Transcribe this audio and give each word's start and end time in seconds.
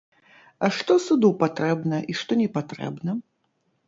А 0.67 0.69
што 0.77 0.95
суду 1.07 1.29
патрэбна 1.43 1.99
і 2.13 2.15
што 2.21 2.39
непатрэбна? 2.41 3.11